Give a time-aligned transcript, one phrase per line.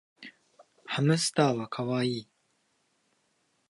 [0.85, 2.27] ハムスターはかわいい